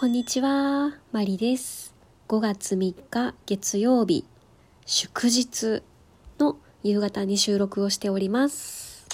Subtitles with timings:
[0.00, 1.94] こんにちは、マリです。
[2.26, 4.24] 5月3日月曜日、
[4.86, 5.82] 祝日
[6.38, 9.06] の夕方に収録をしております。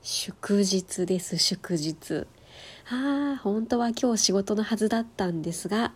[0.00, 2.28] 祝日です、祝日。
[2.88, 5.92] ああ、本当は今日仕事のはずだったんですが、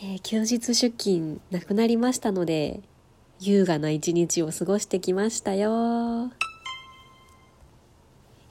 [0.00, 2.80] えー休日出勤なくなりましたので、
[3.38, 6.32] 優雅な一日を過ごしてきましたよ。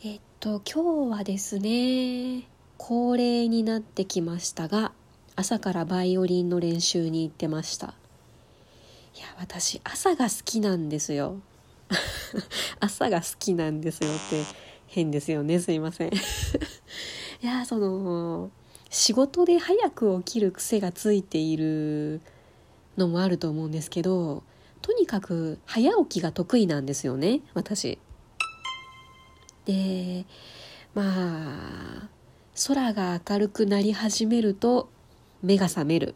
[0.03, 2.47] えっと、今日はですね、
[2.83, 4.91] 恒例になってきましたが、
[5.35, 7.93] 朝からバイオリンの練習に行ってました。
[9.15, 11.39] いや、私、朝が好きなんですよ。
[12.81, 14.43] 朝が好きなんですよって
[14.87, 15.59] 変ですよね。
[15.59, 16.11] すいません。
[16.11, 16.15] い
[17.45, 18.49] や、その、
[18.89, 22.19] 仕事で早く起きる癖がついている
[22.97, 24.41] のもあると思うんですけど、
[24.81, 27.99] とにかく早起きが得意なんですよね、私。
[29.65, 30.25] で、
[30.95, 31.03] ま
[32.07, 32.20] あ、
[32.55, 34.89] 空が明るくなり始めると
[35.41, 36.15] 目が覚める。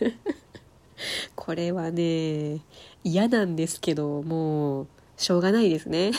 [1.34, 2.60] これはね、
[3.02, 4.86] 嫌なんですけど、もう、
[5.16, 6.12] しょうがないですね。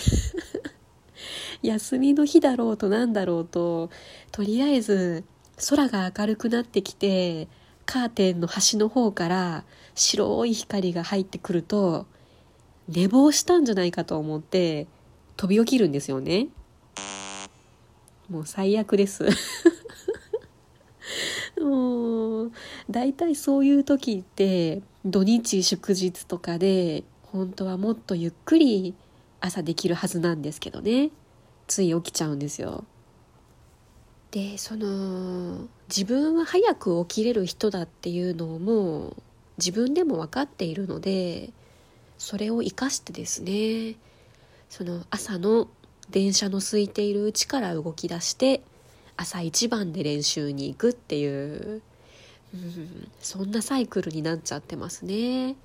[1.62, 3.90] 休みの日だろうとなんだろうと、
[4.32, 5.24] とりあえず
[5.70, 7.48] 空が明るくなってきて、
[7.86, 9.64] カーテンの端の方から
[9.96, 12.06] 白い光が入ってくると、
[12.88, 14.88] 寝坊したんじゃないかと思って
[15.38, 16.48] 飛び起きるんですよね。
[18.34, 19.26] もう最悪です。
[21.62, 22.52] もう、
[22.90, 28.96] 大体そういう時って土日祝日とかで本当はもっとゆっくり
[29.40, 31.12] 朝できるはずなんですけどね。
[31.68, 32.86] つい起きちゃうんですよ。
[34.32, 39.16] で、その、自分は早く起きれる人だっていうのも
[39.60, 41.54] 自分でも分かっているので、
[42.18, 43.96] それを活かしてですね、
[44.70, 45.68] その朝の
[46.10, 48.62] 電車の空いているうちから動き出して
[49.18, 51.82] 朝一番で練習に行くっていう、
[52.54, 55.56] うん、そんなサイクルになっちゃってますね。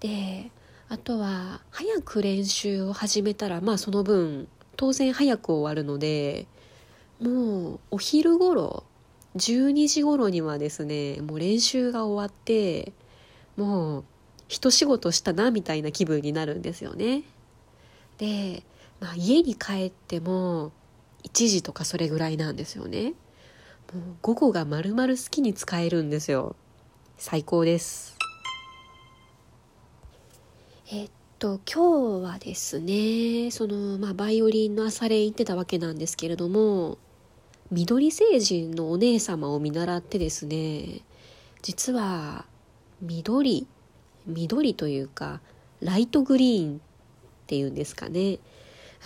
[0.00, 0.50] で
[0.88, 4.46] あとは早く練習を始めたらまあその分
[4.76, 6.46] 当然早く終わるので
[7.20, 8.84] もうお昼頃
[9.36, 12.92] 12時頃にはですねもう練習が終わって
[13.56, 14.04] もう
[14.48, 17.22] 一仕事したなみたいな気分になるんですよね。
[18.18, 18.62] で、
[19.00, 20.72] まあ、家に帰っても
[21.24, 23.14] 1時とかそれぐらいなんですよね。
[23.92, 26.56] もう午後が丸々好きに使えるんですよ。
[27.18, 28.16] 最高です。
[30.90, 36.98] えっと、今日はですね、その、まあ、バイオリンの朝練行ってたわけなんですけれども、
[37.70, 41.00] 緑星人のお姉様を見習ってですね、
[41.62, 42.44] 実は、
[43.02, 43.66] 緑、
[44.26, 45.40] 緑というか、
[45.80, 46.78] ライトグリーンっ
[47.46, 48.38] ていうんですかね。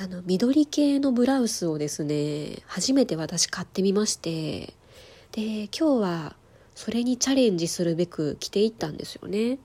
[0.03, 4.73] あの、緑系のブラウスをですね、初めて私買ってみまして、
[5.33, 6.37] で、今日は
[6.75, 9.59] それにチャレンジするべく着ていったんですよね。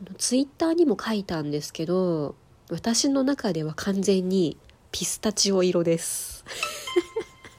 [0.00, 2.34] あの、ツイッターにも書いたんですけど、
[2.72, 4.56] 私の中では完全に
[4.90, 6.44] ピスタチオ色です。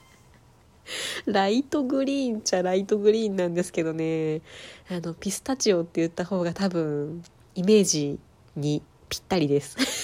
[1.24, 4.42] ライトグリーンちゃライトグリーンなんですけどね、
[4.90, 7.24] あの、ピスタチオって言った方が多分、
[7.54, 8.18] イメージ
[8.56, 10.01] にぴったりです。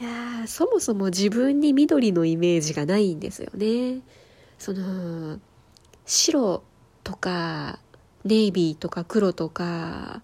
[0.00, 4.00] いやそもそも自分に緑のイメージがないんですよね。
[4.58, 5.38] その、
[6.06, 6.62] 白
[7.02, 7.78] とか、
[8.24, 10.22] ネイビーとか黒とか、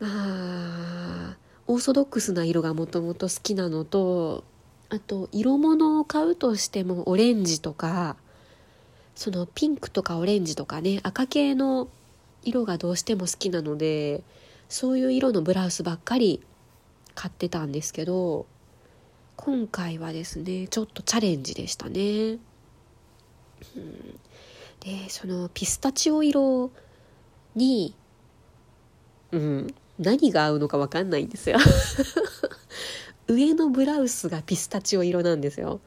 [0.00, 4.44] まあ、オーソドックスな色がもともと好きなのと、
[4.88, 8.16] あと、色物を買うとしてもオレンジとか、
[9.14, 11.88] そのピンクとかオレンジとかね、赤系の
[12.42, 14.22] 色がどうしても好きなので、
[14.68, 16.42] そういう色のブラウスばっかり
[17.14, 18.46] 買ってたんですけど、
[19.42, 22.32] 今回はですね、ちょっとチャレンジでしたね。
[22.32, 22.38] うん、
[24.80, 26.70] で、そのピスタチオ色
[27.54, 27.94] に、
[29.32, 31.56] うん、何が合うのかわかんないんですよ。
[33.28, 35.80] 上のブラウスがピスタチオ色なんですよ。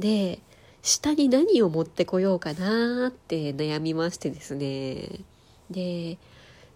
[0.00, 0.40] で、
[0.82, 5.20] 下に何を持ってこようかなって悩みましてですね。
[5.70, 6.18] で、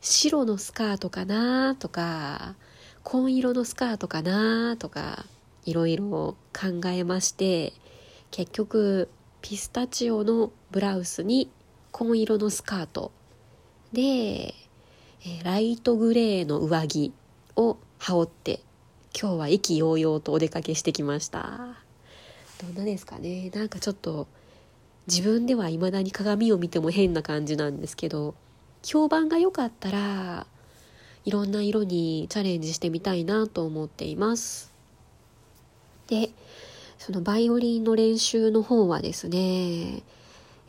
[0.00, 2.54] 白のスカートかなとか、
[3.02, 5.26] 紺色のスカートかなとか、
[5.64, 7.72] いろいろ考えまして、
[8.30, 9.08] 結局、
[9.42, 11.50] ピスタチオのブラウスに
[11.92, 13.10] 紺色のスカート
[13.92, 14.54] で、
[15.44, 17.12] ライトグレーの上着
[17.56, 18.60] を羽織って、
[19.18, 21.76] 今日は意気揚々とお出かけしてきました。
[22.62, 24.26] どんなですかねなんかちょっと、
[25.06, 28.34] 自分では未だに鏡を見ても変な感じなんですけど、
[28.82, 30.46] 評判が良かったら、
[31.24, 34.69] いろんな色にチャレンジしてみたいなと思っています。
[36.10, 36.30] で、
[36.98, 40.02] そのバイオリンの練習の方はですね、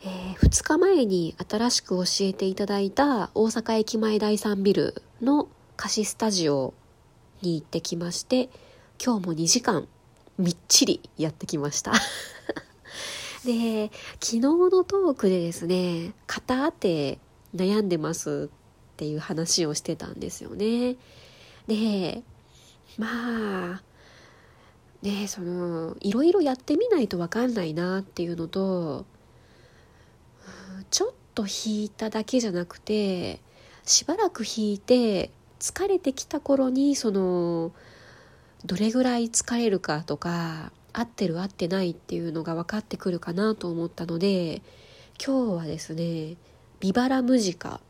[0.04, 6.74] えー、2日前に新しく教えていただいた大阪駅前第3ビルの貸しスタジオ
[7.42, 8.48] に行ってきまして
[9.04, 9.86] 今日も2時間
[10.38, 11.92] みっちりやってきました。
[13.44, 17.18] で昨日のトークでですね肩当て
[17.54, 20.96] 悩んでますっていう話をしてたんですよね。
[21.66, 22.22] で
[22.96, 23.82] まあ
[25.02, 29.04] ねそのいろいろやってみないと分かんないなっていうのと
[30.90, 33.40] ちょっと弾いただけじゃなくて
[33.84, 37.72] しばらく弾いて疲れてきた頃にその
[38.64, 44.62] どれぐらい疲れるかとか合ってる合ってないっていうのが分かってくるかなと思ったので
[45.24, 46.36] 今日はですね
[46.80, 47.80] ビバラムジカ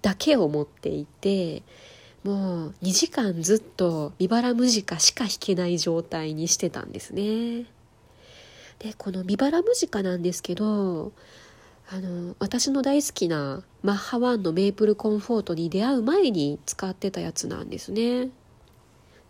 [0.00, 1.62] だけを持っていて
[2.24, 7.66] もう2時間ずっとビバラムジカしか弾けない状態にしてたんですね。
[8.78, 11.12] でこのビバラムジカなんですけど
[11.90, 18.30] あの私の大好きなマッハワンのメープルコンフォートに出会う前に使ってたやつなんですね。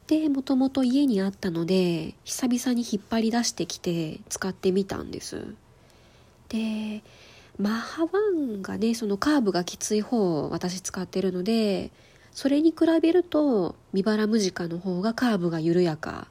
[0.06, 5.47] でもともと家にあったので久々に引っ張り出してきて使ってみたんです。
[6.49, 7.03] で
[7.59, 11.91] マッハワンがねそのカーブがきつい方を私使ってるので
[12.32, 16.29] それに比べるとビバラムジカの方がカーブが緩やか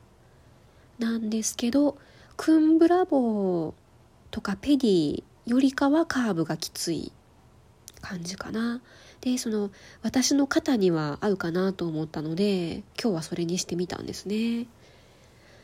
[1.00, 1.98] なんですけど
[2.38, 3.74] クンブラボー
[4.32, 7.12] とかペディよりかはカーブがきつい
[8.02, 8.82] 感じかな。
[9.22, 9.70] でその
[10.02, 14.66] 私の肩には合うかなと思ったので今日はそれにしてみたんですね。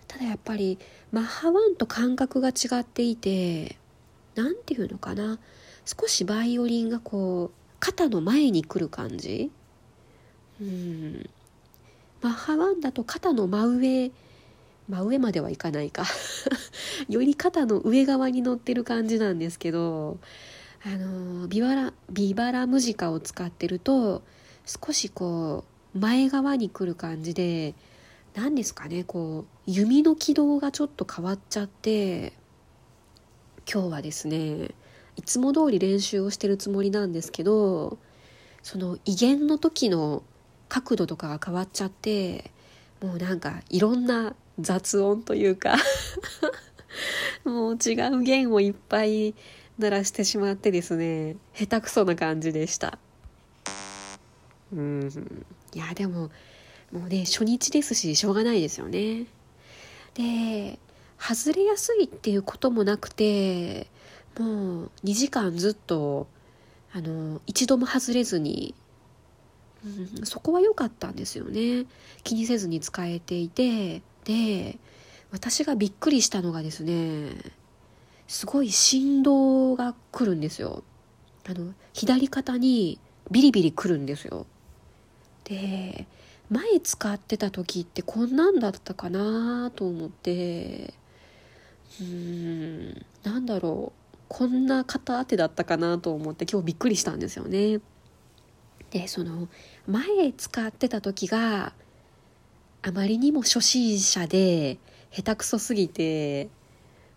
[0.08, 0.78] ただやっぱり
[1.12, 3.78] マッハワンと感覚が違っていて
[4.36, 5.40] 何て言うのかな
[5.86, 9.52] 少しバイオリンがこう肩の前に来る感じ
[10.62, 11.30] うん。
[12.22, 14.12] マッハワンだと肩の真上
[14.90, 16.06] 真上まではいかないか。
[17.10, 20.18] より肩の上側に乗ってる感じなんですけど
[20.86, 24.22] あのビバラビバラムジカを使ってると
[24.66, 25.66] 少しこ
[25.96, 27.76] う前側に来る感じで
[28.36, 32.34] 何ですかねこう弓の軌道がちょっと変わっちゃって
[33.72, 34.72] 今日はですね
[35.16, 37.98] いつも通り練習をしてるつもりなんですけど
[38.62, 40.24] その威厳の時の
[40.70, 42.52] 角度とかが変わっちゃって
[43.02, 45.76] もうなんかいろんな雑音というか
[47.46, 49.36] もう違う弦をいっぱい
[49.78, 52.98] 鳴らしてしまってですね下手くそな感じでした。
[54.74, 55.46] うん。
[55.74, 56.32] いやでも
[56.92, 59.26] もうね初日ですししょうがないですよね。
[60.16, 60.80] で
[61.20, 63.88] 外れやすいっていうこともなくて
[64.40, 66.28] もう2時間ずっと
[66.94, 68.74] あの一度も外れずに
[69.86, 71.86] うん、そこは良かったんですよね。
[72.24, 74.02] 気にせずに使えていて。
[74.24, 74.78] で
[75.32, 77.32] 私がびっくりしたのがですね
[78.28, 80.84] すごい振動が来るんですよ。
[81.50, 83.00] あの左肩に
[83.32, 84.46] ビリビリ来るんですよ。
[85.46, 86.08] で
[86.50, 90.94] 前使ってた時ってこんなんだったかなと思って
[92.02, 94.18] うーんなんだろう。
[94.30, 97.80] こんな肩当てだったかなと思って今日びっくりしたんですよね。
[98.92, 99.48] でその
[99.88, 101.74] 前使ってた時が
[102.82, 104.78] あまりにも初心者で
[105.12, 106.50] 下手くそすぎて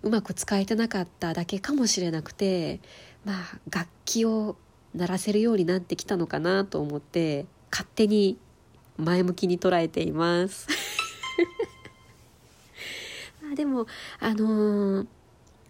[0.03, 2.81] うまく使えてなかっただけかもしれなくて
[3.25, 4.57] まあ楽器を
[4.95, 8.39] 鳴らせるようになってきたのかなと思って勝手に
[8.97, 10.67] 前向きに捉えています。
[13.53, 13.87] あでも
[14.19, 15.07] あのー、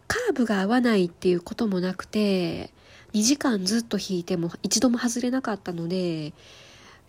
[0.06, 2.72] カーブが合わないっていうこともなくて
[3.12, 6.32] 2時間ずっと弾いても一度も外れなかったので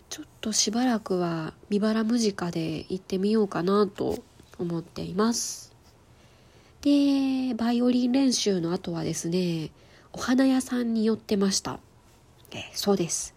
[0.08, 4.18] ちょっとしばらくはビバラムジカで行ってみようかなと
[4.58, 5.72] 思っています。
[6.82, 9.70] でバイオリン練習の後はですね
[10.12, 11.78] お花屋さんに寄ってました。
[12.50, 13.34] えそうです。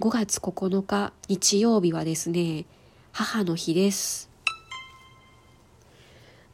[0.00, 2.64] 5月9日日曜日はですね
[3.12, 4.35] 母の日です。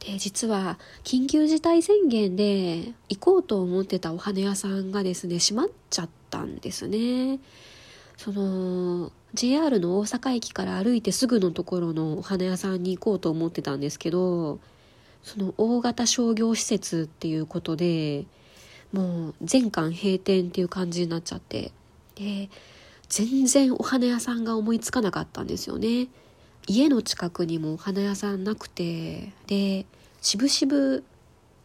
[0.05, 7.39] で実は緊急事態宣言で行こうと思ってたお花屋さんがですね閉まっちゃったんですね。
[8.17, 14.59] その JR の大阪駅から歩いてすぐのところのお花屋さんに行こうと思ってたんですけど
[15.23, 18.25] その大型商業施設っていうことで
[18.91, 21.71] もう全館閉店っていう感じになっちゃって
[22.15, 22.49] で
[23.09, 26.07] 全然お花屋さんが思いつかなかったんですよね。
[26.67, 29.85] 家の近くにもお花屋さんなくてで
[30.21, 31.03] しぶしぶ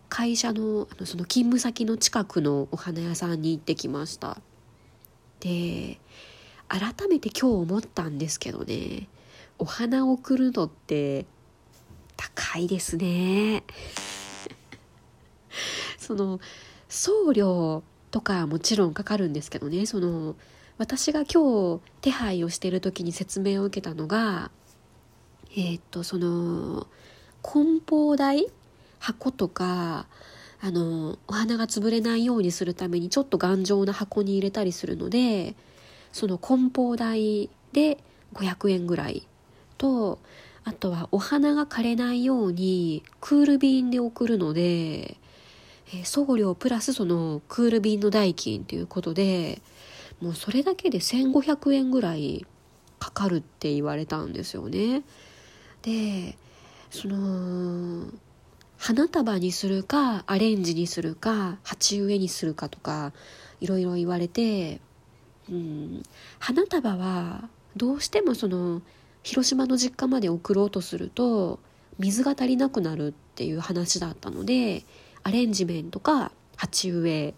[0.08, 4.38] 会社のあのその勤務先の近くのお花屋さんに行ってきました
[5.40, 5.98] で
[6.66, 9.08] 改めて今日思ったんですけどね
[9.58, 11.26] お花を贈るのって
[12.16, 13.64] 高いですね。
[15.98, 16.40] その
[16.88, 20.36] 送料とかもちろんかかるんですけどねその
[20.78, 24.50] 私が今日手配をしてる時に説明を受けたのが
[25.58, 26.86] えー、っとその
[27.42, 28.46] 梱包台？
[29.00, 30.06] 箱とか
[30.60, 35.56] あのお花が潰れないようにするためにちょっと頑丈な箱に入れたりするので
[36.12, 37.98] その梱包代で
[38.34, 39.26] 500円ぐらい
[39.78, 40.20] と
[40.64, 49.60] あとはお花が枯れないようにクール便で送るので、えー、送料プラスそのクール便の代金ということで
[50.20, 52.46] もうそれだけで1500円ぐらい
[52.98, 55.02] かかるって言われたんですよね。
[55.82, 56.36] で
[56.90, 58.06] その
[58.78, 63.12] 花束にするかアレンジにするか鉢植えにするかとか
[63.60, 64.80] いろいろ言われて、
[65.50, 66.02] うん、
[66.38, 68.82] 花束はどうしてもその
[69.22, 71.58] 広島の実家まで送ろうとすると
[71.98, 74.84] 水が足りなくなるっていう話だったので
[75.24, 77.34] アレンジメントか鉢植えっ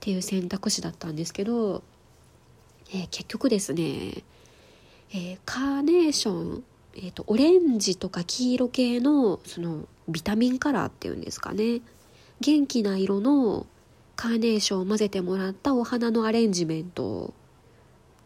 [0.00, 1.82] ていう選択肢だったんですけど、
[2.90, 4.22] えー、結局ですね、
[5.10, 6.64] えー、カーネーション
[7.00, 11.80] えーと、オレンジとか黄色系のそのビタミンカラーっていうんですかね。
[12.40, 13.66] 元気な色の
[14.16, 17.34] カーネーションを混ぜてもらったお花のアレンジメント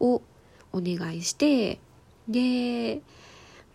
[0.01, 0.23] を
[0.73, 1.81] お願いして
[2.29, 3.03] で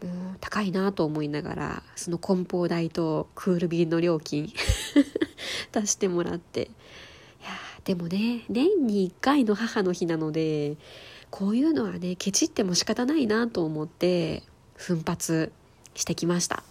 [0.03, 4.51] もう高いなと思いながらその梱包代とクール便の料金。
[5.73, 6.61] 出してもらって。
[6.61, 6.63] い
[7.43, 7.49] や
[7.83, 10.75] でもね年に1回の母の日なので
[11.29, 14.41] こういうのはねケチっても仕方ないなと思って。
[14.77, 15.51] 奮発
[15.95, 16.63] してきました。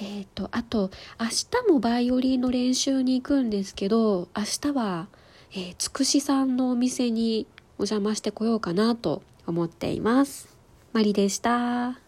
[0.00, 5.08] えっ、ー、と、あと、明日もバイオリンの練習に行くんですけど、明日は、
[5.52, 7.46] えー、つくしさんのお店に
[7.78, 10.48] お邪魔してこようかなと思っています。
[10.92, 12.05] マリでした。